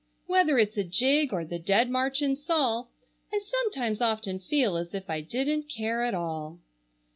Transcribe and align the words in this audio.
Whether 0.25 0.57
it's 0.57 0.77
a 0.77 0.83
jig 0.83 1.31
or 1.31 1.45
the 1.45 1.59
Dead 1.59 1.87
March 1.87 2.23
in 2.23 2.35
Saul, 2.35 2.89
I 3.31 3.37
sometimes 3.39 4.01
often 4.01 4.39
feel 4.39 4.75
as 4.75 4.95
if 4.95 5.07
I 5.11 5.21
didn't 5.21 5.69
care 5.69 6.01
at 6.03 6.15
all. 6.15 6.57